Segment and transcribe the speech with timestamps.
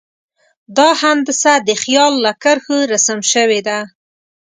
[0.77, 3.79] دا هندسه د خیال له کرښو رسم شوې ده.